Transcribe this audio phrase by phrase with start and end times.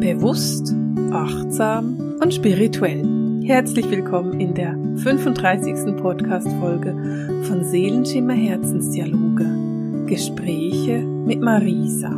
[0.00, 0.74] Bewusst,
[1.12, 3.42] achtsam und spirituell.
[3.44, 5.94] Herzlich willkommen in der 35.
[6.00, 10.06] Podcast-Folge von Seelenschimmer Herzensdialoge.
[10.06, 12.08] Gespräche mit Marisa.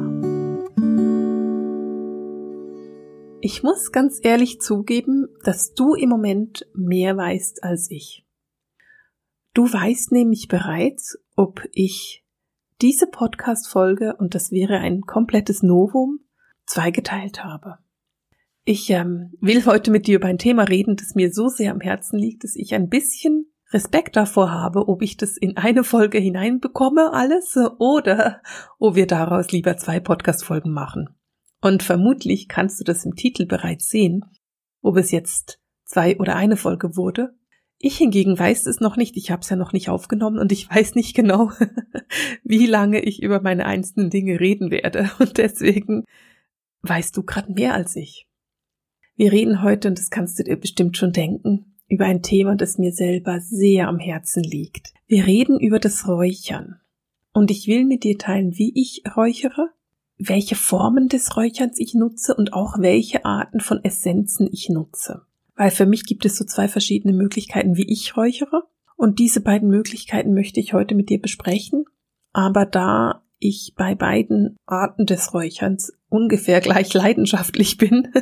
[3.40, 8.25] Ich muss ganz ehrlich zugeben, dass du im Moment mehr weißt als ich.
[9.54, 12.25] Du weißt nämlich bereits, ob ich
[12.80, 16.21] diese Podcast-Folge, und das wäre ein komplettes Novum,
[16.66, 17.79] zweigeteilt habe.
[18.64, 21.80] Ich ähm, will heute mit dir über ein Thema reden, das mir so sehr am
[21.80, 26.18] Herzen liegt, dass ich ein bisschen Respekt davor habe, ob ich das in eine Folge
[26.18, 28.43] hineinbekomme, alles, oder
[28.79, 31.08] ob wir daraus lieber zwei Podcast-Folgen machen.
[31.61, 34.25] Und vermutlich kannst du das im Titel bereits sehen,
[34.83, 37.34] ob es jetzt zwei oder eine Folge wurde.
[37.78, 40.70] Ich hingegen weiß es noch nicht, ich habe es ja noch nicht aufgenommen und ich
[40.70, 41.50] weiß nicht genau,
[42.44, 45.11] wie lange ich über meine einzelnen Dinge reden werde.
[45.19, 46.05] Und deswegen
[46.83, 48.29] weißt du gerade mehr als ich.
[49.17, 52.79] Wir reden heute, und das kannst du dir bestimmt schon denken, über ein Thema, das
[52.79, 54.95] mir selber sehr am Herzen liegt.
[55.06, 56.81] Wir reden über das Räuchern.
[57.33, 59.71] Und ich will mit dir teilen, wie ich räuchere,
[60.19, 65.23] welche Formen des Räucherns ich nutze und auch welche Arten von Essenzen ich nutze.
[65.56, 68.65] Weil für mich gibt es so zwei verschiedene Möglichkeiten, wie ich räuchere.
[68.97, 71.84] Und diese beiden Möglichkeiten möchte ich heute mit dir besprechen.
[72.33, 78.13] Aber da ich bei beiden Arten des Räucherns ungefähr gleich leidenschaftlich bin,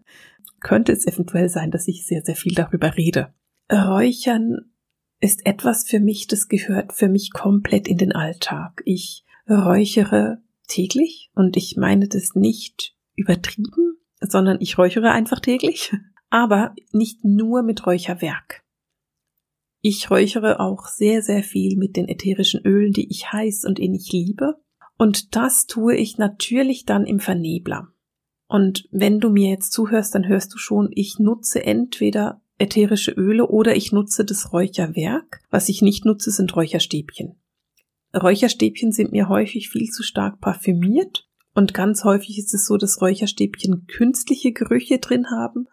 [0.60, 3.32] könnte es eventuell sein, dass ich sehr, sehr viel darüber rede.
[3.70, 4.72] Räuchern
[5.20, 8.82] ist etwas für mich, das gehört für mich komplett in den Alltag.
[8.84, 15.94] Ich räuchere täglich und ich meine das nicht übertrieben, sondern ich räuchere einfach täglich,
[16.30, 18.64] aber nicht nur mit Räucherwerk.
[19.82, 24.10] Ich räuchere auch sehr, sehr viel mit den ätherischen Ölen, die ich heiß und innig
[24.10, 24.56] liebe.
[24.98, 27.88] Und das tue ich natürlich dann im Vernebler.
[28.48, 33.48] Und wenn du mir jetzt zuhörst, dann hörst du schon, ich nutze entweder ätherische Öle
[33.48, 35.42] oder ich nutze das Räucherwerk.
[35.50, 37.36] Was ich nicht nutze, sind Räucherstäbchen.
[38.14, 43.00] Räucherstäbchen sind mir häufig viel zu stark parfümiert und ganz häufig ist es so, dass
[43.00, 45.66] Räucherstäbchen künstliche Gerüche drin haben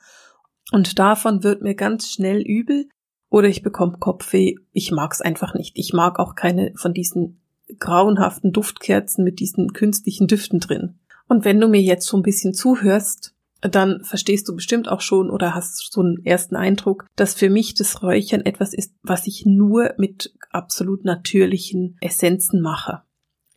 [0.72, 2.90] und davon wird mir ganz schnell übel
[3.30, 4.56] oder ich bekomme Kopfweh.
[4.72, 5.78] Ich mag es einfach nicht.
[5.78, 7.43] Ich mag auch keine von diesen
[7.78, 11.00] grauenhaften Duftkerzen mit diesen künstlichen Düften drin.
[11.28, 15.30] Und wenn du mir jetzt so ein bisschen zuhörst, dann verstehst du bestimmt auch schon
[15.30, 19.46] oder hast so einen ersten Eindruck, dass für mich das Räuchern etwas ist, was ich
[19.46, 23.04] nur mit absolut natürlichen Essenzen mache.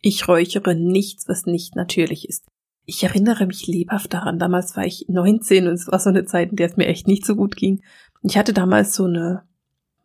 [0.01, 2.45] Ich räuchere nichts, was nicht natürlich ist.
[2.85, 4.39] Ich erinnere mich lebhaft daran.
[4.39, 7.07] Damals war ich 19 und es war so eine Zeit, in der es mir echt
[7.07, 7.81] nicht so gut ging.
[8.23, 9.43] Ich hatte damals so eine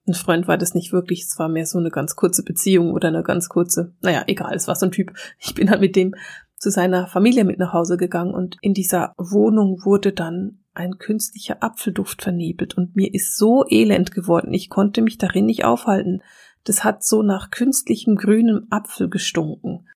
[0.07, 3.09] ein Freund war das nicht wirklich, es war mehr so eine ganz kurze Beziehung oder
[3.09, 5.13] eine ganz kurze, naja, egal, es war so ein Typ.
[5.39, 6.15] Ich bin halt mit dem
[6.59, 11.63] zu seiner Familie mit nach Hause gegangen und in dieser Wohnung wurde dann ein künstlicher
[11.63, 16.23] Apfelduft vernebelt und mir ist so elend geworden, ich konnte mich darin nicht aufhalten.
[16.65, 19.89] Das hat so nach künstlichem grünem Apfel gestunken.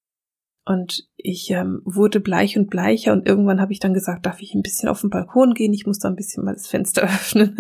[0.65, 4.53] Und ich ähm, wurde bleich und bleicher und irgendwann habe ich dann gesagt, darf ich
[4.53, 5.73] ein bisschen auf den Balkon gehen?
[5.73, 7.57] Ich muss da ein bisschen mal das Fenster öffnen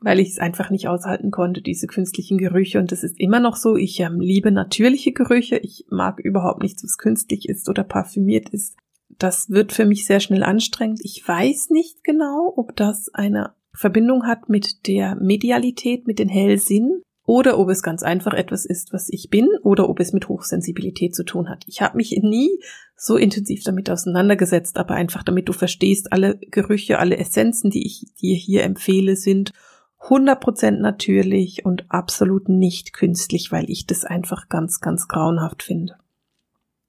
[0.00, 2.78] weil ich es einfach nicht aushalten konnte, diese künstlichen Gerüche.
[2.78, 3.76] Und das ist immer noch so.
[3.76, 5.56] Ich ähm, liebe natürliche Gerüche.
[5.58, 8.76] Ich mag überhaupt nichts, was künstlich ist oder parfümiert ist.
[9.18, 11.00] Das wird für mich sehr schnell anstrengend.
[11.02, 17.02] Ich weiß nicht genau, ob das eine Verbindung hat mit der Medialität, mit den Hellsinn
[17.24, 21.14] oder ob es ganz einfach etwas ist, was ich bin oder ob es mit Hochsensibilität
[21.14, 21.64] zu tun hat.
[21.66, 22.60] Ich habe mich nie
[22.96, 28.06] so intensiv damit auseinandergesetzt, aber einfach damit du verstehst, alle Gerüche, alle Essenzen, die ich
[28.20, 29.52] dir hier empfehle, sind
[30.00, 35.96] 100% natürlich und absolut nicht künstlich, weil ich das einfach ganz, ganz grauenhaft finde.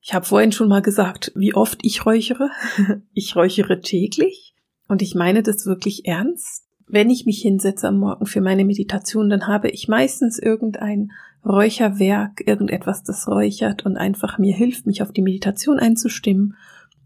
[0.01, 2.49] Ich habe vorhin schon mal gesagt, wie oft ich räuchere.
[3.13, 4.55] Ich räuchere täglich
[4.87, 6.65] und ich meine das wirklich ernst.
[6.87, 11.11] Wenn ich mich hinsetze am Morgen für meine Meditation, dann habe ich meistens irgendein
[11.45, 16.55] Räucherwerk, irgendetwas, das räuchert und einfach mir hilft, mich auf die Meditation einzustimmen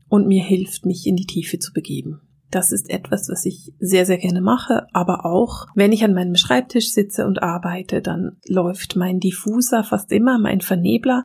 [0.07, 2.21] und mir hilft, mich in die Tiefe zu begeben.
[2.53, 6.35] Das ist etwas, was ich sehr, sehr gerne mache, aber auch, wenn ich an meinem
[6.35, 11.23] Schreibtisch sitze und arbeite, dann läuft mein Diffuser fast immer, mein Vernebler,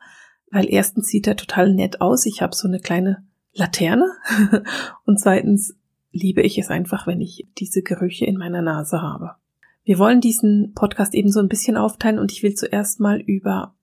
[0.49, 2.25] weil erstens sieht er total nett aus.
[2.25, 4.07] Ich habe so eine kleine Laterne
[5.05, 5.75] und zweitens
[6.11, 9.35] liebe ich es einfach, wenn ich diese Gerüche in meiner Nase habe.
[9.83, 13.75] Wir wollen diesen Podcast eben so ein bisschen aufteilen und ich will zuerst mal über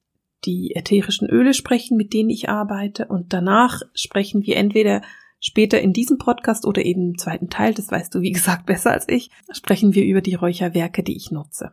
[0.47, 5.03] die ätherischen Öle sprechen, mit denen ich arbeite und danach sprechen wir entweder
[5.41, 8.93] Später in diesem Podcast oder eben im zweiten Teil, das weißt du wie gesagt besser
[8.93, 11.73] als ich, sprechen wir über die Räucherwerke, die ich nutze.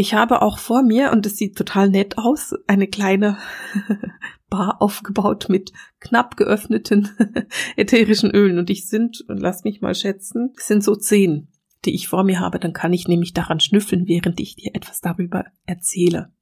[0.00, 3.36] Ich habe auch vor mir, und es sieht total nett aus, eine kleine
[4.48, 7.10] Bar aufgebaut mit knapp geöffneten
[7.76, 8.58] ätherischen Ölen.
[8.58, 11.48] Und ich sind, lass mich mal schätzen, sind so zehn,
[11.84, 12.60] die ich vor mir habe.
[12.60, 16.32] Dann kann ich nämlich daran schnüffeln, während ich dir etwas darüber erzähle.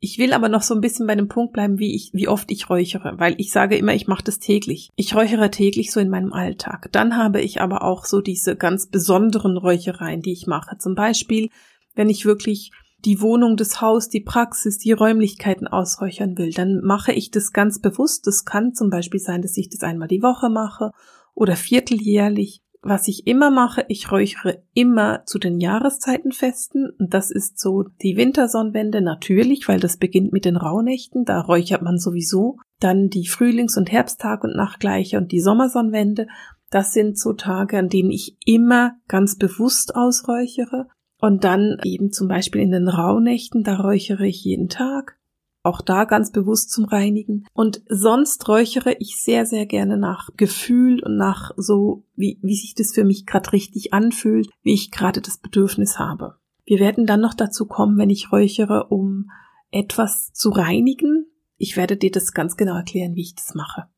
[0.00, 2.50] Ich will aber noch so ein bisschen bei dem Punkt bleiben, wie ich, wie oft
[2.50, 4.90] ich räuchere, weil ich sage immer, ich mache das täglich.
[4.96, 6.90] Ich räuchere täglich so in meinem Alltag.
[6.92, 10.76] Dann habe ich aber auch so diese ganz besonderen Räuchereien, die ich mache.
[10.78, 11.48] Zum Beispiel,
[11.94, 12.70] wenn ich wirklich
[13.04, 17.80] die Wohnung, das Haus, die Praxis, die Räumlichkeiten ausräuchern will, dann mache ich das ganz
[17.80, 18.26] bewusst.
[18.26, 20.90] Das kann zum Beispiel sein, dass ich das einmal die Woche mache
[21.34, 22.62] oder vierteljährlich.
[22.86, 28.18] Was ich immer mache, ich räuchere immer zu den Jahreszeitenfesten und das ist so die
[28.18, 32.58] Wintersonnenwende natürlich, weil das beginnt mit den Rauhnächten, da räuchert man sowieso.
[32.80, 36.26] Dann die Frühlings- und Herbsttag und Nachtgleiche und die Sommersonnenwende.
[36.68, 40.88] Das sind so Tage, an denen ich immer ganz bewusst ausräuchere.
[41.18, 45.16] Und dann eben zum Beispiel in den Rauhnächten, da räuchere ich jeden Tag.
[45.64, 47.46] Auch da ganz bewusst zum Reinigen.
[47.54, 52.74] Und sonst räuchere ich sehr, sehr gerne nach Gefühl und nach so, wie, wie sich
[52.74, 56.36] das für mich gerade richtig anfühlt, wie ich gerade das Bedürfnis habe.
[56.66, 59.30] Wir werden dann noch dazu kommen, wenn ich räuchere, um
[59.70, 61.26] etwas zu reinigen.
[61.56, 63.88] Ich werde dir das ganz genau erklären, wie ich das mache.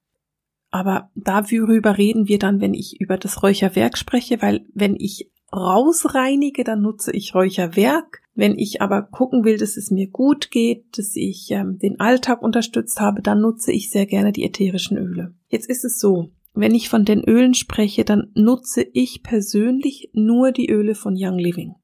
[0.71, 6.63] Aber darüber reden wir dann, wenn ich über das Räucherwerk spreche, weil wenn ich rausreinige,
[6.63, 8.23] dann nutze ich Räucherwerk.
[8.37, 12.43] Wenn ich aber gucken will, dass es mir gut geht, dass ich ähm, den Alltag
[12.43, 15.35] unterstützt habe, dann nutze ich sehr gerne die ätherischen Öle.
[15.49, 20.53] Jetzt ist es so, wenn ich von den Ölen spreche, dann nutze ich persönlich nur
[20.53, 21.75] die Öle von Young Living.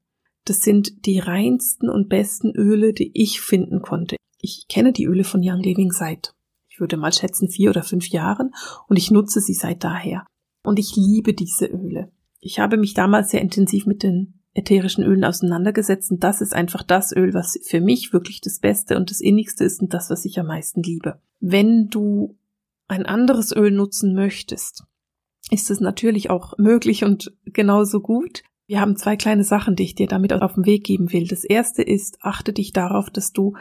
[0.45, 4.15] Das sind die reinsten und besten Öle, die ich finden konnte.
[4.39, 6.35] Ich kenne die Öle von Young Living seit,
[6.69, 8.51] ich würde mal schätzen, vier oder fünf Jahren
[8.87, 10.27] und ich nutze sie seit daher.
[10.63, 12.11] Und ich liebe diese Öle.
[12.39, 16.83] Ich habe mich damals sehr intensiv mit den ätherischen Ölen auseinandergesetzt und das ist einfach
[16.83, 20.25] das Öl, was für mich wirklich das Beste und das innigste ist und das, was
[20.25, 21.19] ich am meisten liebe.
[21.39, 22.37] Wenn du
[22.87, 24.83] ein anderes Öl nutzen möchtest,
[25.49, 28.43] ist es natürlich auch möglich und genauso gut.
[28.67, 31.27] Wir haben zwei kleine Sachen, die ich dir damit auf den Weg geben will.
[31.27, 33.55] Das erste ist, achte dich darauf, dass du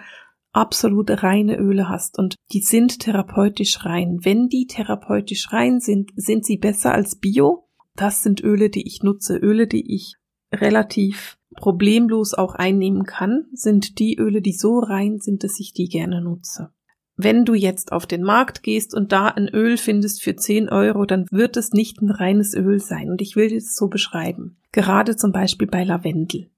[0.53, 4.21] absolut reine Öle hast und die sind therapeutisch rein.
[4.23, 9.03] Wenn die therapeutisch rein sind, sind sie besser als Bio, das sind Öle, die ich
[9.03, 9.37] nutze.
[9.37, 10.17] Öle, die ich
[10.53, 15.89] relativ problemlos auch einnehmen kann, sind die Öle, die so rein sind, dass ich die
[15.89, 16.71] gerne nutze.
[17.17, 21.05] Wenn du jetzt auf den Markt gehst und da ein Öl findest für 10 Euro,
[21.05, 23.11] dann wird es nicht ein reines Öl sein.
[23.11, 24.57] Und ich will das so beschreiben.
[24.73, 26.51] Gerade zum Beispiel bei Lavendel.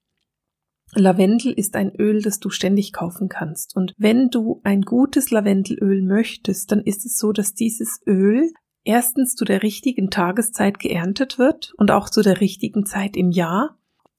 [0.95, 3.75] Lavendel ist ein Öl, das du ständig kaufen kannst.
[3.75, 8.53] Und wenn du ein gutes Lavendelöl möchtest, dann ist es so, dass dieses Öl
[8.85, 13.77] erstens zu der richtigen Tageszeit geerntet wird und auch zu der richtigen Zeit im Jahr.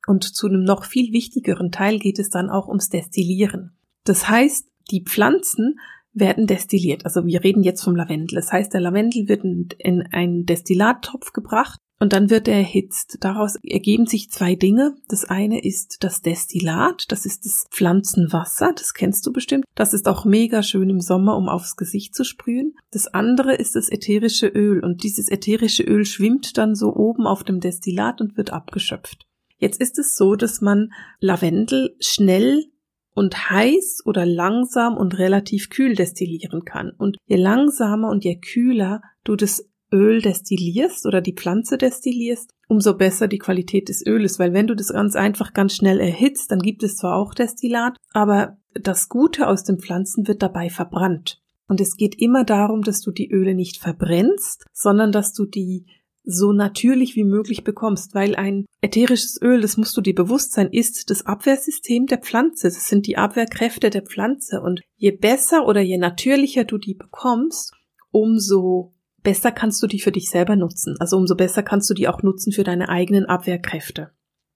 [0.07, 3.77] Und zu einem noch viel wichtigeren Teil geht es dann auch ums Destillieren.
[4.03, 5.79] Das heißt, die Pflanzen
[6.13, 7.05] werden destilliert.
[7.05, 8.35] Also wir reden jetzt vom Lavendel.
[8.35, 13.17] Das heißt, der Lavendel wird in einen Destillattopf gebracht und dann wird er erhitzt.
[13.21, 14.95] Daraus ergeben sich zwei Dinge.
[15.07, 19.65] Das eine ist das Destillat, das ist das Pflanzenwasser, das kennst du bestimmt.
[19.75, 22.75] Das ist auch mega schön im Sommer, um aufs Gesicht zu sprühen.
[22.91, 27.43] Das andere ist das ätherische Öl und dieses ätherische Öl schwimmt dann so oben auf
[27.43, 29.25] dem Destillat und wird abgeschöpft.
[29.57, 32.65] Jetzt ist es so, dass man Lavendel schnell
[33.13, 36.91] und heiß oder langsam und relativ kühl destillieren kann.
[36.91, 42.97] Und je langsamer und je kühler du das Öl destillierst oder die Pflanze destillierst, umso
[42.97, 46.59] besser die Qualität des Öles, weil wenn du das ganz einfach ganz schnell erhitzt, dann
[46.59, 51.41] gibt es zwar auch Destillat, aber das Gute aus den Pflanzen wird dabei verbrannt.
[51.67, 55.85] Und es geht immer darum, dass du die Öle nicht verbrennst, sondern dass du die
[56.25, 60.69] so natürlich wie möglich bekommst, weil ein ätherisches Öl, das musst du dir bewusst sein,
[60.71, 62.67] ist das Abwehrsystem der Pflanze.
[62.67, 64.61] Das sind die Abwehrkräfte der Pflanze.
[64.61, 67.73] Und je besser oder je natürlicher du die bekommst,
[68.11, 70.95] umso besser kannst du die für dich selber nutzen.
[70.99, 74.11] Also umso besser kannst du die auch nutzen für deine eigenen Abwehrkräfte.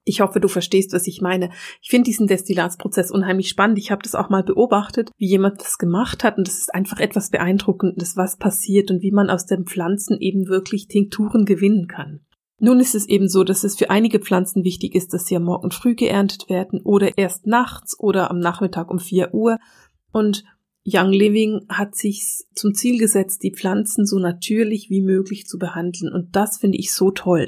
[0.09, 1.51] Ich hoffe, du verstehst, was ich meine.
[1.83, 3.77] Ich finde diesen Destillatsprozess unheimlich spannend.
[3.77, 6.99] Ich habe das auch mal beobachtet, wie jemand das gemacht hat und das ist einfach
[6.99, 12.21] etwas beeindruckendes, was passiert und wie man aus den Pflanzen eben wirklich Tinkturen gewinnen kann.
[12.57, 15.43] Nun ist es eben so, dass es für einige Pflanzen wichtig ist, dass sie am
[15.43, 19.59] Morgen früh geerntet werden oder erst nachts oder am Nachmittag um 4 Uhr.
[20.11, 20.43] Und
[20.87, 22.23] Young Living hat sich
[22.55, 26.11] zum Ziel gesetzt, die Pflanzen so natürlich wie möglich zu behandeln.
[26.11, 27.45] Und das finde ich so toll.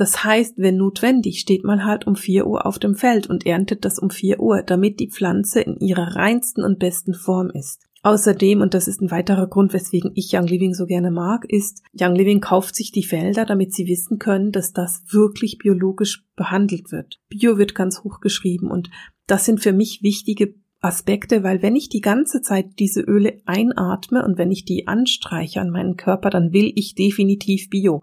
[0.00, 3.84] Das heißt, wenn notwendig, steht man halt um 4 Uhr auf dem Feld und erntet
[3.84, 7.82] das um 4 Uhr, damit die Pflanze in ihrer reinsten und besten Form ist.
[8.02, 11.82] Außerdem, und das ist ein weiterer Grund, weswegen ich Young Living so gerne mag, ist,
[11.92, 16.90] Young Living kauft sich die Felder, damit sie wissen können, dass das wirklich biologisch behandelt
[16.92, 17.20] wird.
[17.28, 18.88] Bio wird ganz hoch geschrieben und
[19.26, 24.24] das sind für mich wichtige Aspekte, weil wenn ich die ganze Zeit diese Öle einatme
[24.24, 28.02] und wenn ich die anstreiche an meinen Körper, dann will ich definitiv Bio.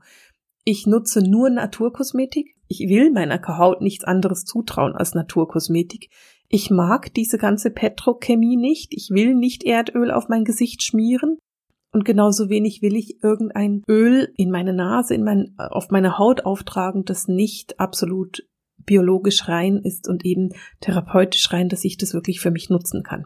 [0.70, 2.58] Ich nutze nur Naturkosmetik.
[2.68, 6.10] Ich will meiner Haut nichts anderes zutrauen als Naturkosmetik.
[6.50, 8.94] Ich mag diese ganze Petrochemie nicht.
[8.94, 11.38] Ich will nicht Erdöl auf mein Gesicht schmieren.
[11.94, 16.44] Und genauso wenig will ich irgendein Öl in meine Nase, in mein, auf meine Haut
[16.46, 18.46] auftragen, das nicht absolut
[18.76, 20.50] biologisch rein ist und eben
[20.82, 23.24] therapeutisch rein, dass ich das wirklich für mich nutzen kann.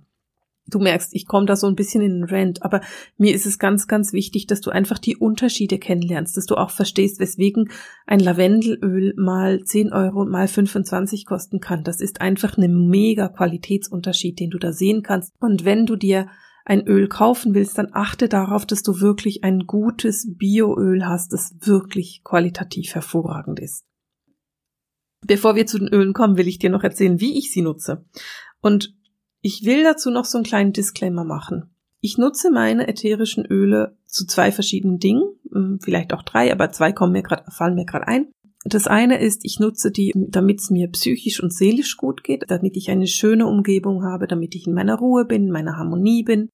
[0.71, 2.81] Du merkst, ich komme da so ein bisschen in den Rant, aber
[3.17, 6.71] mir ist es ganz, ganz wichtig, dass du einfach die Unterschiede kennenlernst, dass du auch
[6.71, 7.69] verstehst, weswegen
[8.07, 11.83] ein Lavendelöl mal 10 Euro mal 25 kosten kann.
[11.83, 15.33] Das ist einfach ein mega Qualitätsunterschied, den du da sehen kannst.
[15.39, 16.27] Und wenn du dir
[16.65, 21.55] ein Öl kaufen willst, dann achte darauf, dass du wirklich ein gutes Bioöl hast, das
[21.61, 23.83] wirklich qualitativ hervorragend ist.
[25.25, 28.05] Bevor wir zu den Ölen kommen, will ich dir noch erzählen, wie ich sie nutze.
[28.61, 28.95] Und
[29.41, 31.75] ich will dazu noch so einen kleinen Disclaimer machen.
[32.00, 36.91] Ich nutze meine ätherischen Öle zu zwei verschiedenen Dingen, hm, vielleicht auch drei, aber zwei
[36.91, 38.31] kommen mir grad, fallen mir gerade ein.
[38.63, 42.77] Das eine ist, ich nutze die, damit es mir psychisch und seelisch gut geht, damit
[42.77, 46.50] ich eine schöne Umgebung habe, damit ich in meiner Ruhe bin, in meiner Harmonie bin.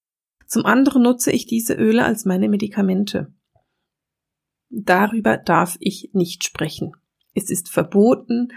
[0.45, 3.33] Zum anderen nutze ich diese Öle als meine Medikamente.
[4.69, 6.93] Darüber darf ich nicht sprechen.
[7.33, 8.49] Es ist verboten,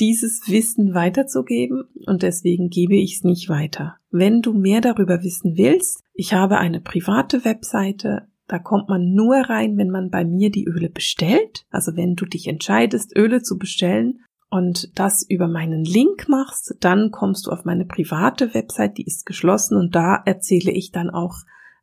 [0.00, 3.96] dieses Wissen weiterzugeben und deswegen gebe ich es nicht weiter.
[4.10, 9.36] Wenn du mehr darüber wissen willst, ich habe eine private Webseite, da kommt man nur
[9.36, 11.64] rein, wenn man bei mir die Öle bestellt.
[11.70, 14.20] Also wenn du dich entscheidest, Öle zu bestellen
[14.50, 19.24] und das über meinen Link machst, dann kommst du auf meine private Website, die ist
[19.24, 21.36] geschlossen und da erzähle ich dann auch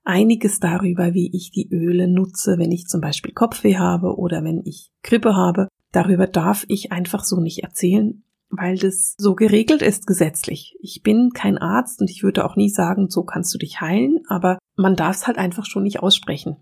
[0.03, 4.61] einiges darüber, wie ich die Öle nutze, wenn ich zum Beispiel Kopfweh habe oder wenn
[4.65, 10.07] ich Grippe habe Darüber darf ich einfach so nicht erzählen, weil das so geregelt ist
[10.07, 10.75] gesetzlich.
[10.81, 14.19] Ich bin kein Arzt und ich würde auch nie sagen, so kannst du dich heilen,
[14.27, 16.57] aber man darf es halt einfach schon nicht aussprechen.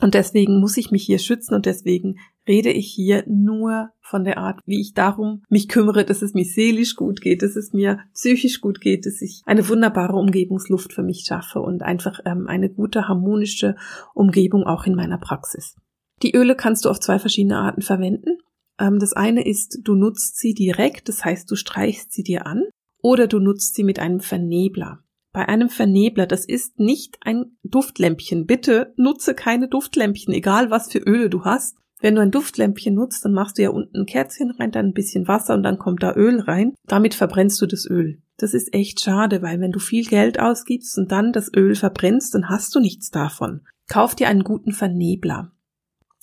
[0.00, 4.36] Und deswegen muss ich mich hier schützen und deswegen rede ich hier nur von der
[4.36, 8.00] Art, wie ich darum mich kümmere, dass es mir seelisch gut geht, dass es mir
[8.12, 12.68] psychisch gut geht, dass ich eine wunderbare Umgebungsluft für mich schaffe und einfach ähm, eine
[12.68, 13.74] gute harmonische
[14.14, 15.76] Umgebung auch in meiner Praxis.
[16.22, 18.38] Die Öle kannst du auf zwei verschiedene Arten verwenden.
[18.78, 22.64] Ähm, das eine ist, du nutzt sie direkt, das heißt, du streichst sie dir an,
[23.02, 25.00] oder du nutzt sie mit einem Vernebler.
[25.32, 28.46] Bei einem Vernebler, das ist nicht ein Duftlämpchen.
[28.46, 31.76] Bitte nutze keine Duftlämpchen, egal was für Öle du hast.
[32.00, 34.92] Wenn du ein Duftlämpchen nutzt, dann machst du ja unten ein Kerzchen rein, dann ein
[34.94, 36.74] bisschen Wasser und dann kommt da Öl rein.
[36.86, 38.20] Damit verbrennst du das Öl.
[38.38, 42.34] Das ist echt schade, weil wenn du viel Geld ausgibst und dann das Öl verbrennst,
[42.34, 43.62] dann hast du nichts davon.
[43.88, 45.52] Kauf dir einen guten Vernebler.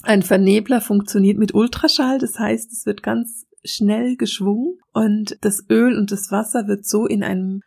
[0.03, 5.97] Ein Vernebler funktioniert mit Ultraschall, das heißt, es wird ganz schnell geschwungen und das Öl
[5.97, 7.61] und das Wasser wird so in einem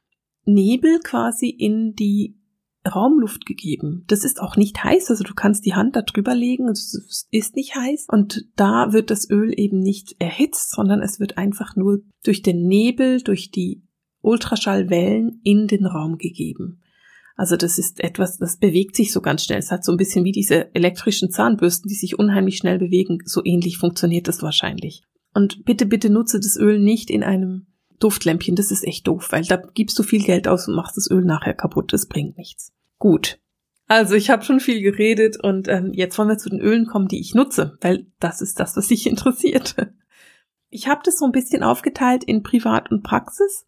[0.45, 2.39] Nebel quasi in die
[2.87, 4.05] Raumluft gegeben.
[4.07, 7.57] Das ist auch nicht heiß, also du kannst die Hand da drüber legen, es ist
[7.57, 12.01] nicht heiß und da wird das Öl eben nicht erhitzt, sondern es wird einfach nur
[12.23, 13.83] durch den Nebel, durch die
[14.21, 16.83] Ultraschallwellen in den Raum gegeben.
[17.37, 19.59] Also das ist etwas, das bewegt sich so ganz schnell.
[19.59, 23.19] Es hat so ein bisschen wie diese elektrischen Zahnbürsten, die sich unheimlich schnell bewegen.
[23.27, 25.03] So ähnlich funktioniert das wahrscheinlich.
[25.35, 27.67] Und bitte, bitte nutze das Öl nicht in einem
[27.99, 28.57] Duftlämpchen.
[28.57, 31.25] Das ist echt doof, weil da gibst du viel Geld aus und machst das Öl
[31.25, 31.93] nachher kaputt.
[31.93, 32.73] Das bringt nichts.
[32.99, 33.39] Gut.
[33.87, 37.07] Also ich habe schon viel geredet und ähm, jetzt wollen wir zu den Ölen kommen,
[37.07, 39.77] die ich nutze, weil das ist das, was sich interessiert.
[40.71, 43.67] Ich habe das so ein bisschen aufgeteilt in Privat und Praxis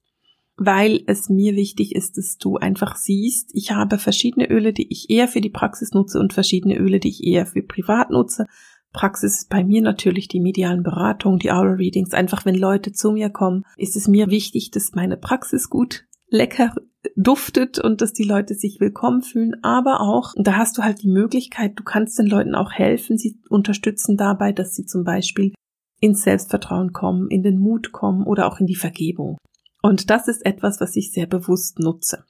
[0.59, 5.09] weil es mir wichtig ist, dass du einfach siehst, ich habe verschiedene Öle, die ich
[5.09, 8.47] eher für die Praxis nutze und verschiedene Öle, die ich eher für privat nutze.
[8.93, 12.12] Praxis ist bei mir natürlich die medialen Beratungen, die Aura Readings.
[12.12, 16.75] Einfach wenn Leute zu mir kommen, ist es mir wichtig, dass meine Praxis gut lecker
[17.17, 21.09] duftet und dass die Leute sich willkommen fühlen, aber auch, da hast du halt die
[21.09, 25.53] Möglichkeit, du kannst den Leuten auch helfen, sie unterstützen dabei, dass sie zum Beispiel
[26.00, 29.38] ins Selbstvertrauen kommen, in den Mut kommen oder auch in die Vergebung.
[29.82, 32.25] Und das ist etwas, was ich sehr bewusst nutze.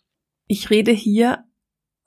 [0.47, 1.45] Ich rede hier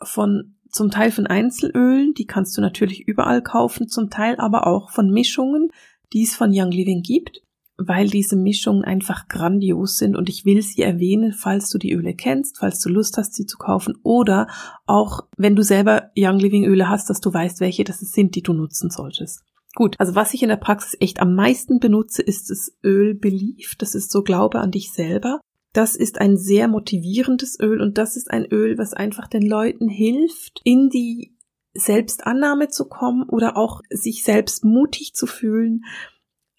[0.01, 4.89] von zum Teil von Einzelölen, die kannst du natürlich überall kaufen, zum Teil aber auch
[4.89, 5.69] von Mischungen,
[6.13, 7.41] die es von Young Living gibt,
[7.77, 12.13] weil diese Mischungen einfach grandios sind und ich will sie erwähnen, falls du die Öle
[12.13, 14.47] kennst, falls du Lust hast, sie zu kaufen oder
[14.85, 18.43] auch wenn du selber Young Living Öle hast, dass du weißt, welche das sind, die
[18.43, 19.43] du nutzen solltest.
[19.73, 23.75] Gut, also was ich in der Praxis echt am meisten benutze, ist das Öl Belief.
[23.77, 25.39] Das ist so Glaube an dich selber.
[25.73, 29.87] Das ist ein sehr motivierendes Öl und das ist ein Öl, was einfach den Leuten
[29.87, 31.37] hilft, in die
[31.73, 35.85] Selbstannahme zu kommen oder auch sich selbst mutig zu fühlen,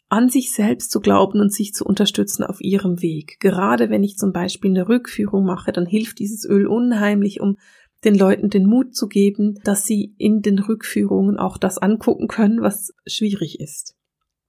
[0.09, 3.39] an sich selbst zu glauben und sich zu unterstützen auf ihrem Weg.
[3.41, 7.59] Gerade wenn ich zum Beispiel eine Rückführung mache, dann hilft dieses Öl unheimlich, um
[8.05, 12.63] den Leuten den Mut zu geben, dass sie in den Rückführungen auch das angucken können,
[12.63, 13.95] was schwierig ist.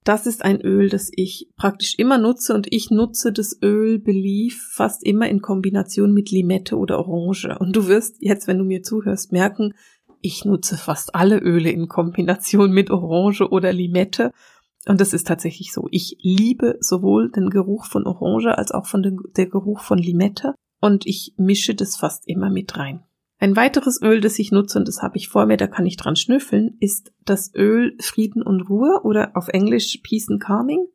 [0.03, 4.69] Das ist ein Öl, das ich praktisch immer nutze und ich nutze das Öl Belief
[4.74, 7.57] fast immer in Kombination mit Limette oder Orange.
[7.57, 9.74] Und du wirst jetzt, wenn du mir zuhörst, merken,
[10.22, 14.31] ich nutze fast alle Öle in Kombination mit Orange oder Limette.
[14.86, 15.88] Und das ist tatsächlich so.
[15.91, 20.53] Ich liebe sowohl den Geruch von Orange als auch von den, der Geruch von Limette.
[20.81, 23.03] Und ich mische das fast immer mit rein.
[23.43, 25.97] Ein weiteres Öl, das ich nutze, und das habe ich vor mir, da kann ich
[25.97, 30.85] dran schnüffeln, ist das Öl Frieden und Ruhe oder auf Englisch Peace and Calming.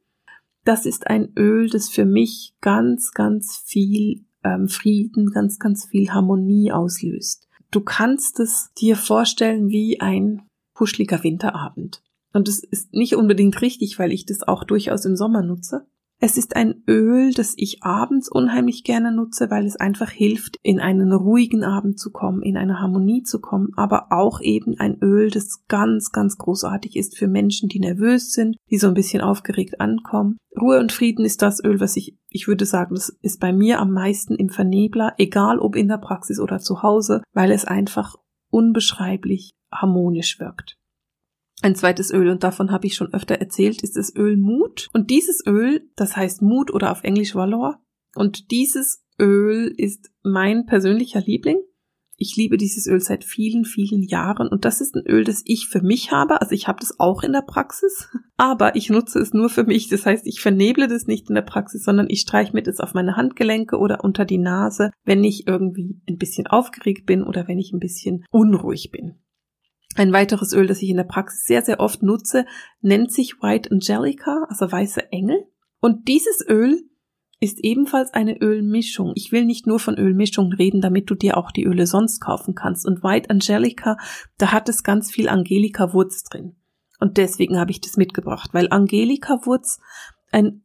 [0.64, 6.08] Das ist ein Öl, das für mich ganz, ganz viel ähm, Frieden, ganz, ganz viel
[6.08, 7.46] Harmonie auslöst.
[7.70, 10.40] Du kannst es dir vorstellen wie ein
[10.72, 12.02] puschliger Winterabend.
[12.32, 15.86] Und es ist nicht unbedingt richtig, weil ich das auch durchaus im Sommer nutze.
[16.20, 20.80] Es ist ein Öl, das ich abends unheimlich gerne nutze, weil es einfach hilft, in
[20.80, 25.30] einen ruhigen Abend zu kommen, in eine Harmonie zu kommen, aber auch eben ein Öl,
[25.30, 29.80] das ganz, ganz großartig ist für Menschen, die nervös sind, die so ein bisschen aufgeregt
[29.80, 30.38] ankommen.
[30.60, 33.78] Ruhe und Frieden ist das Öl, was ich, ich würde sagen, das ist bei mir
[33.78, 38.16] am meisten im Vernebler, egal ob in der Praxis oder zu Hause, weil es einfach
[38.50, 40.78] unbeschreiblich harmonisch wirkt.
[41.60, 44.88] Ein zweites Öl, und davon habe ich schon öfter erzählt, ist das Öl Mut.
[44.92, 47.82] Und dieses Öl, das heißt Mut oder auf Englisch Valor.
[48.14, 51.58] Und dieses Öl ist mein persönlicher Liebling.
[52.20, 55.68] Ich liebe dieses Öl seit vielen, vielen Jahren und das ist ein Öl, das ich
[55.68, 56.40] für mich habe.
[56.40, 59.88] Also ich habe das auch in der Praxis, aber ich nutze es nur für mich.
[59.88, 62.92] Das heißt, ich verneble das nicht in der Praxis, sondern ich streiche mir das auf
[62.92, 67.60] meine Handgelenke oder unter die Nase, wenn ich irgendwie ein bisschen aufgeregt bin oder wenn
[67.60, 69.20] ich ein bisschen unruhig bin.
[69.94, 72.46] Ein weiteres Öl, das ich in der Praxis sehr, sehr oft nutze,
[72.80, 75.46] nennt sich White Angelica, also weiße Engel.
[75.80, 76.88] Und dieses Öl
[77.40, 79.12] ist ebenfalls eine Ölmischung.
[79.14, 82.54] Ich will nicht nur von Ölmischungen reden, damit du dir auch die Öle sonst kaufen
[82.54, 82.86] kannst.
[82.86, 83.96] Und White Angelica,
[84.38, 86.56] da hat es ganz viel Angelika-Wurz drin.
[86.98, 89.78] Und deswegen habe ich das mitgebracht, weil Angelika-Wurz
[90.32, 90.62] ein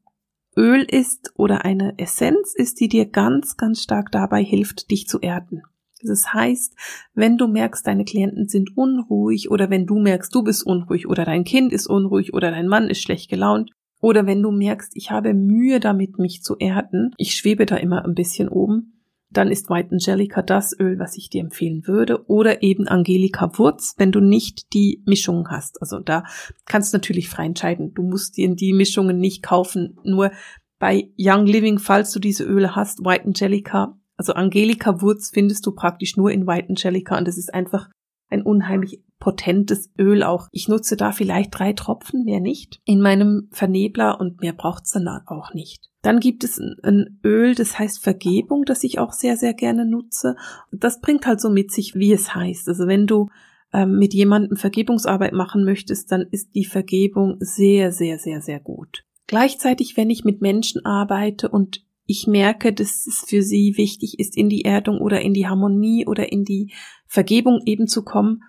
[0.58, 5.20] Öl ist oder eine Essenz ist, die dir ganz, ganz stark dabei hilft, dich zu
[5.20, 5.64] erden.
[6.06, 6.76] Das heißt,
[7.14, 11.26] wenn du merkst, deine Klienten sind unruhig oder wenn du merkst, du bist unruhig oder
[11.26, 13.72] dein Kind ist unruhig oder dein Mann ist schlecht gelaunt
[14.04, 18.04] oder wenn du merkst, ich habe Mühe damit, mich zu erden, ich schwebe da immer
[18.04, 18.94] ein bisschen oben,
[19.34, 22.26] dann ist White Angelica das Öl, was ich dir empfehlen würde.
[22.28, 25.82] Oder eben Angelika Wurz, wenn du nicht die Mischungen hast.
[25.82, 26.24] Also da
[26.66, 27.94] kannst du natürlich frei entscheiden.
[27.94, 29.98] Du musst dir die Mischungen nicht kaufen.
[30.04, 30.32] Nur
[30.80, 35.74] bei Young Living, falls du diese Öle hast, White Angelica also Angelika Wurz findest du
[35.74, 37.90] praktisch nur in White Angelica und es ist einfach
[38.30, 40.48] ein unheimlich potentes Öl auch.
[40.54, 45.10] Ich nutze da vielleicht drei Tropfen, mehr nicht, in meinem Vernebler und mehr braucht's dann
[45.10, 45.90] auch nicht.
[46.04, 50.38] Dann gibt es ein Öl, das heißt Vergebung, das ich auch sehr, sehr gerne nutze.
[50.72, 52.70] Das bringt halt so mit sich, wie es heißt.
[52.70, 53.28] Also wenn du
[53.74, 59.04] ähm, mit jemandem Vergebungsarbeit machen möchtest, dann ist die Vergebung sehr, sehr, sehr, sehr gut.
[59.28, 64.36] Gleichzeitig, wenn ich mit Menschen arbeite und ich merke, dass es für sie wichtig ist,
[64.36, 66.74] in die Erdung oder in die Harmonie oder in die
[67.08, 68.44] Vergebung eben zu kommen,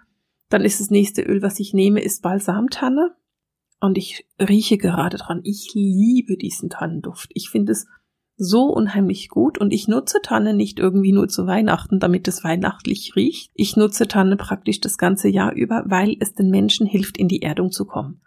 [0.48, 3.14] dann ist das nächste Öl, was ich nehme, ist Balsamtanne.
[3.80, 5.40] Und ich rieche gerade dran.
[5.44, 7.30] Ich liebe diesen Tannenduft.
[7.34, 7.86] Ich finde es
[8.36, 13.14] so unheimlich gut und ich nutze Tanne nicht irgendwie nur zu Weihnachten, damit es weihnachtlich
[13.14, 13.50] riecht.
[13.54, 17.42] Ich nutze Tanne praktisch das ganze Jahr über, weil es den Menschen hilft, in die
[17.42, 18.22] Erdung zu kommen.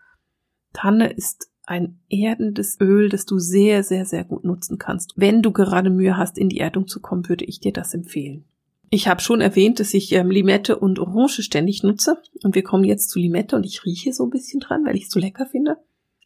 [0.73, 5.13] Tanne ist ein erdendes Öl, das du sehr, sehr, sehr gut nutzen kannst.
[5.15, 8.45] Wenn du gerade Mühe hast, in die Erdung zu kommen, würde ich dir das empfehlen.
[8.89, 12.21] Ich habe schon erwähnt, dass ich ähm, Limette und Orange ständig nutze.
[12.43, 15.03] Und wir kommen jetzt zu Limette und ich rieche so ein bisschen dran, weil ich
[15.03, 15.77] es so lecker finde.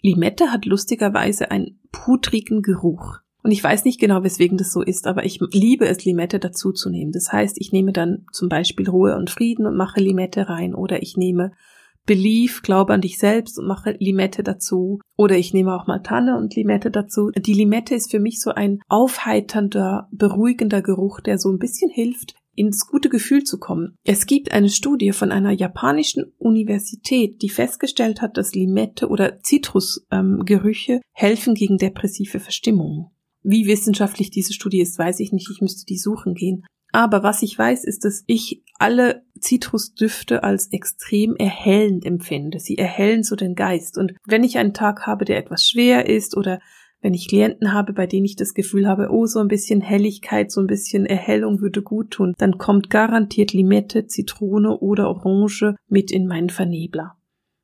[0.01, 3.19] Limette hat lustigerweise einen pudrigen Geruch.
[3.43, 6.71] Und ich weiß nicht genau, weswegen das so ist, aber ich liebe es, Limette dazu
[6.71, 7.11] zu nehmen.
[7.11, 11.01] Das heißt, ich nehme dann zum Beispiel Ruhe und Frieden und mache Limette rein oder
[11.01, 11.53] ich nehme
[12.11, 14.99] Belief, glaube an dich selbst und mache Limette dazu.
[15.15, 17.31] Oder ich nehme auch mal Tanne und Limette dazu.
[17.31, 22.35] Die Limette ist für mich so ein aufheiternder, beruhigender Geruch, der so ein bisschen hilft,
[22.53, 23.95] ins gute Gefühl zu kommen.
[24.03, 30.91] Es gibt eine Studie von einer japanischen Universität, die festgestellt hat, dass Limette oder Zitrusgerüche
[30.95, 33.05] ähm, helfen gegen depressive Verstimmungen.
[33.41, 35.49] Wie wissenschaftlich diese Studie ist, weiß ich nicht.
[35.49, 36.65] Ich müsste die suchen gehen.
[36.91, 42.59] Aber was ich weiß, ist, dass ich alle Zitrusdüfte als extrem erhellend empfinde.
[42.59, 43.97] Sie erhellen so den Geist.
[43.97, 46.59] Und wenn ich einen Tag habe, der etwas schwer ist oder
[47.01, 50.51] wenn ich Klienten habe, bei denen ich das Gefühl habe, oh, so ein bisschen Helligkeit,
[50.51, 56.11] so ein bisschen Erhellung würde gut tun, dann kommt garantiert Limette, Zitrone oder Orange mit
[56.11, 57.17] in meinen Vernebler.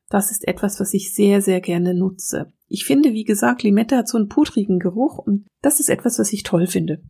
[0.10, 2.52] Das ist etwas, was ich sehr, sehr gerne nutze.
[2.68, 6.34] Ich finde, wie gesagt, Limette hat so einen pudrigen Geruch und das ist etwas, was
[6.34, 7.02] ich toll finde.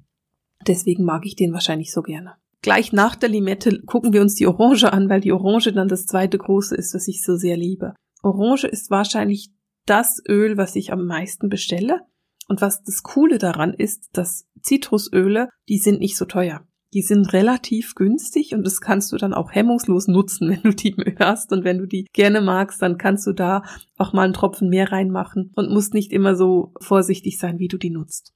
[0.65, 2.36] Deswegen mag ich den wahrscheinlich so gerne.
[2.67, 6.06] Gleich nach der Limette gucken wir uns die Orange an, weil die Orange dann das
[6.06, 7.93] zweite große ist, was ich so sehr liebe.
[8.23, 9.51] Orange ist wahrscheinlich
[9.86, 12.01] das Öl, was ich am meisten bestelle.
[12.49, 16.67] Und was das Coole daran ist, dass Zitrusöle, die sind nicht so teuer.
[16.93, 20.93] Die sind relativ günstig und das kannst du dann auch hemmungslos nutzen, wenn du die
[21.19, 23.63] hast und wenn du die gerne magst, dann kannst du da
[23.95, 27.77] auch mal einen Tropfen mehr reinmachen und musst nicht immer so vorsichtig sein, wie du
[27.77, 28.34] die nutzt.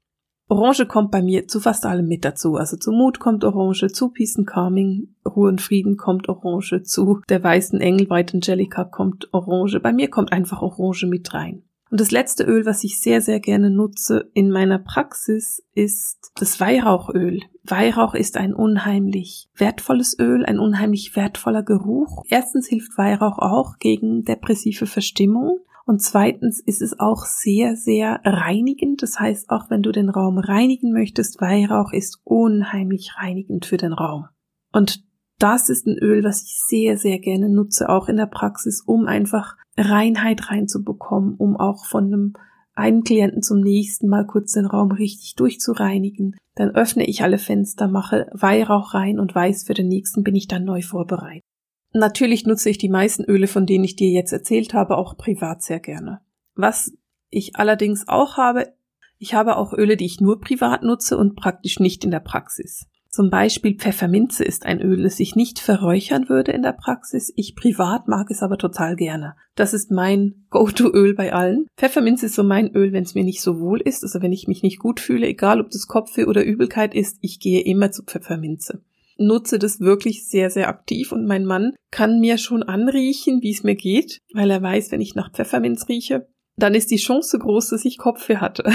[0.52, 2.58] Orange kommt bei mir zu fast allem mit dazu.
[2.58, 7.22] Also zu Mut kommt Orange, zu Peace and Calming, Ruhe und Frieden kommt Orange, zu
[7.30, 9.80] der weißen Engel White Angelica kommt Orange.
[9.80, 11.64] Bei mir kommt einfach Orange mit rein.
[11.90, 16.60] Und das letzte Öl, was ich sehr, sehr gerne nutze in meiner Praxis, ist das
[16.60, 17.40] Weihrauchöl.
[17.64, 22.24] Weihrauch ist ein unheimlich wertvolles Öl, ein unheimlich wertvoller Geruch.
[22.28, 25.60] Erstens hilft Weihrauch auch gegen depressive Verstimmung.
[25.86, 29.02] Und zweitens ist es auch sehr, sehr reinigend.
[29.02, 33.94] Das heißt, auch wenn du den Raum reinigen möchtest, Weihrauch ist unheimlich reinigend für den
[33.94, 34.28] Raum.
[34.72, 35.04] Und
[35.40, 39.08] das ist ein Öl, was ich sehr, sehr gerne nutze, auch in der Praxis, um
[39.08, 42.34] einfach Reinheit reinzubekommen, um auch von einem
[42.74, 46.36] einen Klienten zum nächsten mal kurz den Raum richtig durchzureinigen.
[46.56, 50.48] Dann öffne ich alle Fenster, mache Weihrauch rein und weiß, für den nächsten bin ich
[50.48, 51.44] dann neu vorbereitet.
[51.94, 55.62] Natürlich nutze ich die meisten Öle, von denen ich dir jetzt erzählt habe, auch privat
[55.62, 56.22] sehr gerne.
[56.56, 56.94] Was
[57.30, 58.74] ich allerdings auch habe,
[59.18, 62.88] ich habe auch Öle, die ich nur privat nutze und praktisch nicht in der Praxis.
[63.10, 67.34] Zum Beispiel Pfefferminze ist ein Öl, das ich nicht verräuchern würde in der Praxis.
[67.36, 69.36] Ich privat mag es aber total gerne.
[69.56, 71.68] Das ist mein Go-To-Öl bei allen.
[71.76, 74.48] Pfefferminze ist so mein Öl, wenn es mir nicht so wohl ist, also wenn ich
[74.48, 78.04] mich nicht gut fühle, egal ob das Kopfweh oder Übelkeit ist, ich gehe immer zu
[78.04, 78.82] Pfefferminze
[79.22, 83.64] nutze das wirklich sehr, sehr aktiv und mein Mann kann mir schon anriechen, wie es
[83.64, 87.70] mir geht, weil er weiß, wenn ich nach Pfefferminz rieche, dann ist die Chance groß,
[87.70, 88.72] dass ich Kopfweh hatte.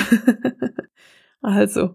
[1.40, 1.94] also,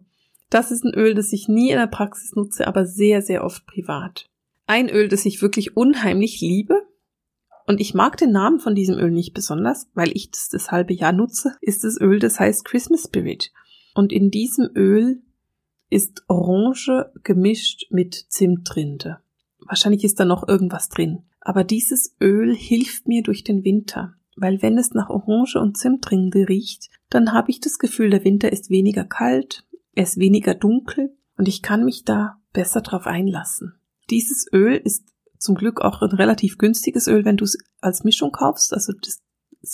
[0.50, 3.66] das ist ein Öl, das ich nie in der Praxis nutze, aber sehr, sehr oft
[3.66, 4.26] privat.
[4.68, 6.82] Ein Öl, das ich wirklich unheimlich liebe,
[7.68, 10.94] und ich mag den Namen von diesem Öl nicht besonders, weil ich das das halbe
[10.94, 13.52] Jahr nutze, ist das Öl, das heißt Christmas Spirit.
[13.94, 15.22] Und in diesem Öl
[15.91, 19.19] ist Orange gemischt mit Zimtrinde.
[19.60, 21.23] Wahrscheinlich ist da noch irgendwas drin.
[21.41, 26.47] Aber dieses Öl hilft mir durch den Winter, weil wenn es nach Orange und Zimtrinde
[26.47, 31.15] riecht, dann habe ich das Gefühl, der Winter ist weniger kalt, er ist weniger dunkel
[31.38, 33.73] und ich kann mich da besser drauf einlassen.
[34.10, 38.32] Dieses Öl ist zum Glück auch ein relativ günstiges Öl, wenn du es als Mischung
[38.32, 38.73] kaufst.
[38.73, 39.21] Also das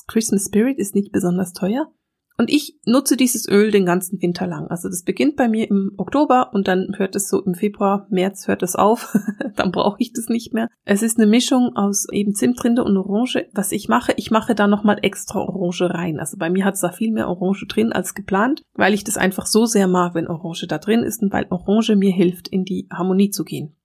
[0.07, 1.91] Christmas Spirit ist nicht besonders teuer.
[2.39, 4.67] Und ich nutze dieses Öl den ganzen Winter lang.
[4.67, 8.47] Also das beginnt bei mir im Oktober und dann hört es so im Februar, März
[8.47, 9.17] hört es auf.
[9.55, 10.69] dann brauche ich das nicht mehr.
[10.85, 13.47] Es ist eine Mischung aus eben Zimtrinde und Orange.
[13.53, 16.19] Was ich mache, ich mache da nochmal extra Orange rein.
[16.19, 19.17] Also bei mir hat es da viel mehr Orange drin als geplant, weil ich das
[19.17, 22.65] einfach so sehr mag, wenn Orange da drin ist und weil Orange mir hilft, in
[22.65, 23.75] die Harmonie zu gehen.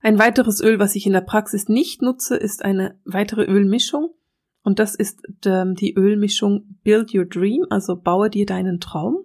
[0.00, 4.10] Ein weiteres Öl, was ich in der Praxis nicht nutze, ist eine weitere Ölmischung.
[4.62, 9.24] Und das ist ähm, die Ölmischung Build Your Dream, also baue dir deinen Traum.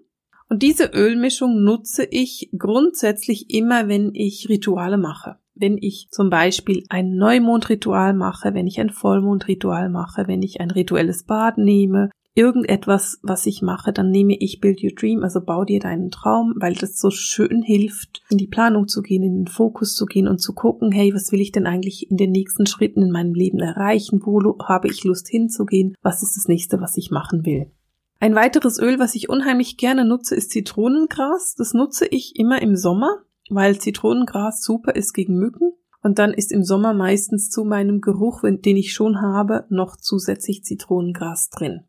[0.50, 5.38] Und diese Ölmischung nutze ich grundsätzlich immer, wenn ich Rituale mache.
[5.56, 10.72] Wenn ich zum Beispiel ein Neumondritual mache, wenn ich ein Vollmondritual mache, wenn ich ein
[10.72, 15.66] rituelles Bad nehme, irgendetwas, was ich mache, dann nehme ich Build Your Dream, also bau
[15.66, 19.48] dir deinen Traum, weil das so schön hilft, in die Planung zu gehen, in den
[19.48, 22.68] Fokus zu gehen und zu gucken, hey, was will ich denn eigentlich in den nächsten
[22.68, 24.22] Schritten in meinem Leben erreichen?
[24.24, 25.96] Wo habe ich Lust hinzugehen?
[26.04, 27.72] Was ist das nächste, was ich machen will?
[28.20, 31.56] Ein weiteres Öl, was ich unheimlich gerne nutze, ist Zitronengras.
[31.58, 35.72] Das nutze ich immer im Sommer, weil Zitronengras super ist gegen Mücken.
[36.04, 40.64] Und dann ist im Sommer meistens zu meinem Geruch, den ich schon habe, noch zusätzlich
[40.64, 41.82] Zitronengras drin.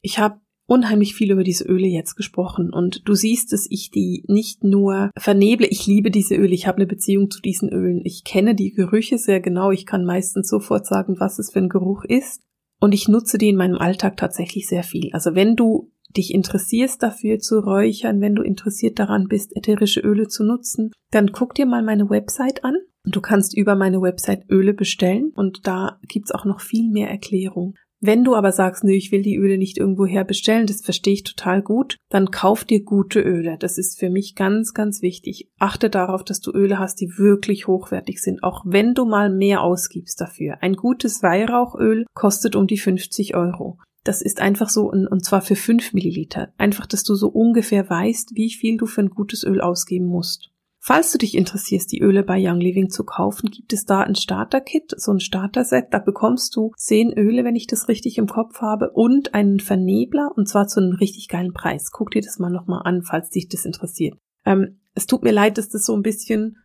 [0.00, 4.24] Ich habe unheimlich viel über diese Öle jetzt gesprochen und du siehst, dass ich die
[4.28, 8.22] nicht nur verneble, ich liebe diese Öle, ich habe eine Beziehung zu diesen Ölen, ich
[8.22, 12.04] kenne die Gerüche sehr genau, ich kann meistens sofort sagen, was es für ein Geruch
[12.04, 12.42] ist
[12.80, 15.10] und ich nutze die in meinem Alltag tatsächlich sehr viel.
[15.12, 20.28] Also wenn du dich interessierst dafür zu räuchern, wenn du interessiert daran bist, ätherische Öle
[20.28, 22.76] zu nutzen, dann guck dir mal meine Website an.
[23.04, 27.74] Du kannst über meine Website Öle bestellen und da gibt's auch noch viel mehr Erklärung.
[28.00, 31.14] Wenn du aber sagst, nö, ich will die Öle nicht irgendwo her bestellen, das verstehe
[31.14, 33.56] ich total gut, dann kauf dir gute Öle.
[33.58, 35.50] Das ist für mich ganz, ganz wichtig.
[35.58, 39.62] Achte darauf, dass du Öle hast, die wirklich hochwertig sind, auch wenn du mal mehr
[39.62, 40.58] ausgibst dafür.
[40.60, 43.78] Ein gutes Weihrauchöl kostet um die 50 Euro.
[44.04, 46.52] Das ist einfach so, und zwar für 5 Milliliter.
[46.56, 50.50] Einfach, dass du so ungefähr weißt, wie viel du für ein gutes Öl ausgeben musst.
[50.88, 54.14] Falls du dich interessierst, die Öle bei Young Living zu kaufen, gibt es da ein
[54.14, 55.88] Starter-Kit, so ein Starter-Set.
[55.90, 60.32] Da bekommst du zehn Öle, wenn ich das richtig im Kopf habe, und einen Vernebler,
[60.34, 61.90] und zwar zu einem richtig geilen Preis.
[61.92, 64.16] Guck dir das mal nochmal an, falls dich das interessiert.
[64.46, 66.56] Ähm, es tut mir leid, dass das so ein bisschen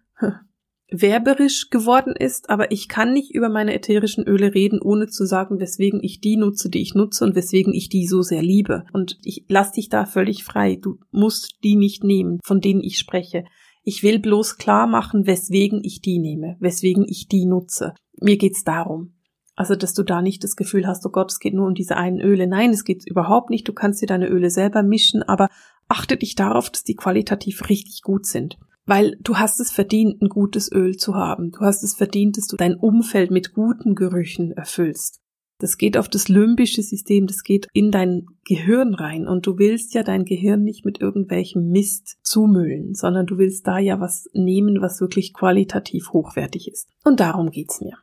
[0.90, 5.60] werberisch geworden ist, aber ich kann nicht über meine ätherischen Öle reden, ohne zu sagen,
[5.60, 8.86] weswegen ich die nutze, die ich nutze und weswegen ich die so sehr liebe.
[8.94, 10.80] Und ich lass dich da völlig frei.
[10.82, 13.44] Du musst die nicht nehmen, von denen ich spreche.
[13.84, 17.94] Ich will bloß klar machen, weswegen ich die nehme, weswegen ich die nutze.
[18.20, 19.14] Mir geht's darum.
[19.56, 21.98] Also, dass du da nicht das Gefühl hast, oh Gott, es geht nur um diese
[21.98, 22.48] einen Öle.
[22.48, 23.68] Nein, es geht überhaupt nicht.
[23.68, 25.50] Du kannst dir deine Öle selber mischen, aber
[25.88, 28.58] achte dich darauf, dass die qualitativ richtig gut sind.
[28.86, 31.52] Weil du hast es verdient, ein gutes Öl zu haben.
[31.52, 35.23] Du hast es verdient, dass du dein Umfeld mit guten Gerüchen erfüllst.
[35.60, 39.94] Das geht auf das limbische System, das geht in dein Gehirn rein und du willst
[39.94, 44.82] ja dein Gehirn nicht mit irgendwelchem Mist zumüllen, sondern du willst da ja was nehmen,
[44.82, 46.90] was wirklich qualitativ hochwertig ist.
[47.04, 47.98] Und darum geht's mir.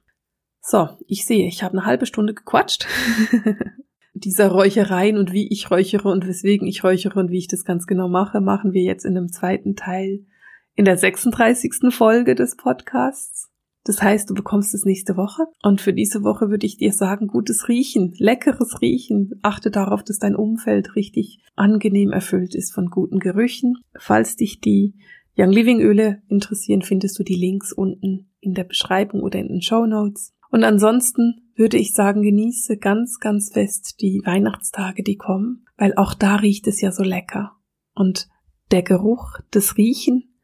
[0.63, 2.87] So, ich sehe, ich habe eine halbe Stunde gequatscht.
[4.15, 7.87] Dieser Räuchereien und wie ich räuchere und weswegen ich räuchere und wie ich das ganz
[7.87, 10.27] genau mache, machen wir jetzt in einem zweiten Teil
[10.75, 11.93] in der 36.
[11.95, 13.50] Folge des Podcasts.
[13.85, 15.45] Das heißt, du bekommst es nächste Woche.
[15.63, 19.39] Und für diese Woche würde ich dir sagen, gutes Riechen, leckeres Riechen.
[19.43, 23.79] Achte darauf, dass dein Umfeld richtig angenehm erfüllt ist von guten Gerüchen.
[23.99, 24.95] Falls dich die
[25.37, 29.63] Young Living Öle interessieren, findest du die Links unten in der Beschreibung oder in den
[29.63, 30.35] Show Notes.
[30.51, 36.15] Und ansonsten würde ich sagen, genieße ganz, ganz fest die Weihnachtstage, die kommen, weil auch
[36.15, 37.53] da riecht es ja so lecker.
[37.95, 38.29] Und
[38.71, 40.35] der Geruch, das Riechen,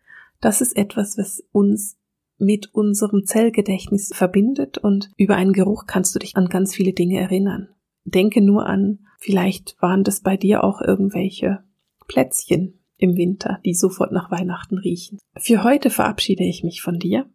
[0.41, 1.97] das ist etwas, was uns
[2.39, 7.19] mit unserem Zellgedächtnis verbindet und über einen Geruch kannst du dich an ganz viele Dinge
[7.19, 7.69] erinnern.
[8.05, 11.65] Denke nur an, vielleicht waren das bei dir auch irgendwelche
[12.07, 15.19] Plätzchen im Winter, die sofort nach Weihnachten riechen.
[15.37, 17.27] Für heute verabschiede ich mich von dir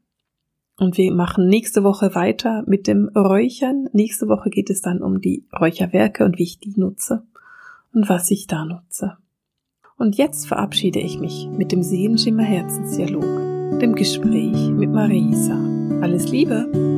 [0.78, 3.90] und wir machen nächste Woche weiter mit dem Räuchern.
[3.94, 7.24] Nächste Woche geht es dann um die Räucherwerke und wie ich die nutze
[7.94, 9.18] und was ich da nutze.
[9.98, 13.41] Und jetzt verabschiede ich mich mit dem Seelenschimmer Herzensdialog
[13.80, 15.58] dem Gespräch mit Marisa.
[16.02, 16.91] Alles Liebe!